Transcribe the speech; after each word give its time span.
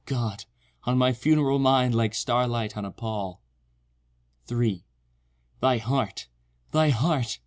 God! 0.07 0.45
on 0.85 0.97
my 0.97 1.13
funereal 1.13 1.59
mind 1.59 1.93
Like 1.93 2.15
starlight 2.15 2.75
on 2.75 2.85
a 2.85 2.89
pall— 2.91 3.39
3 4.47 4.83
Thy 5.59 5.77
heart—thy 5.77 6.89
heart! 6.89 7.37